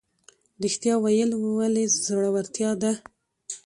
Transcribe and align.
ریښتیا 0.63 0.95
ویل 1.03 1.31
ولې 1.57 1.83
زړورتیا 2.05 2.71
ده؟ 2.81 2.91